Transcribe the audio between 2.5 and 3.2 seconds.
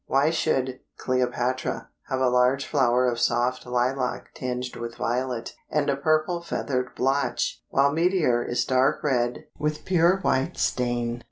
flower of